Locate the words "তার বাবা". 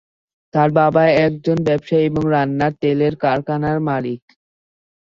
0.53-1.03